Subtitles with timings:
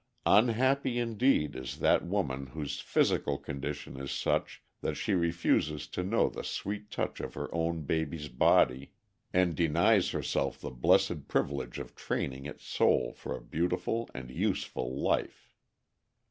[0.25, 6.27] Unhappy indeed is that woman whose physical condition is such that she refuses to know
[6.27, 8.93] the sweet touch of her own baby's body,
[9.31, 14.91] and denies herself the blessed privilege of training its soul for a beautiful and useful
[14.99, 15.53] life.